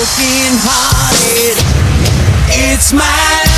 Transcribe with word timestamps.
broken 0.00 0.56
hearted. 0.64 1.60
It's 2.48 2.94
my 2.94 3.49